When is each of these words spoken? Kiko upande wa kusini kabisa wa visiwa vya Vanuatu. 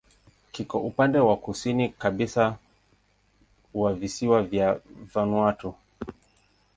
Kiko 0.51 0.79
upande 0.79 1.19
wa 1.19 1.37
kusini 1.37 1.89
kabisa 1.89 2.57
wa 3.73 3.93
visiwa 3.93 4.43
vya 4.43 4.79
Vanuatu. 5.13 5.75